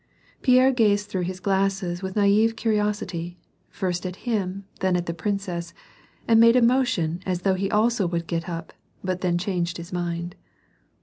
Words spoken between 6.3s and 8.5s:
made a motion as though he also would get